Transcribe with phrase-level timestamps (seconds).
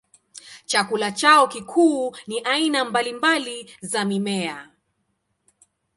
[0.69, 4.69] Chakula chao kikuu ni aina mbalimbali za mimea.